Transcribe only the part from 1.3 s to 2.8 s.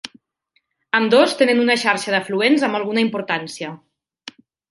tenen una xarxa d'afluents amb